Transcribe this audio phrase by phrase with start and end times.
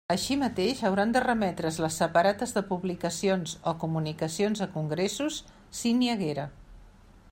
[0.11, 5.41] Així mateix hauran de remetre's les separates de publicacions o comunicacions a congressos,
[5.83, 6.53] si n'hi haguera.